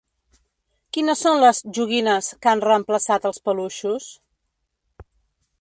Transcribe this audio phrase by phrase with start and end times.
[0.97, 4.09] Quines són les ‘joguines’ que han reemplaçat els peluixos?